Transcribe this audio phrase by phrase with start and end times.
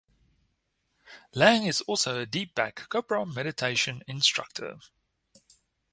[1.35, 4.79] Lang is also a Deepak Chopra meditation instructor.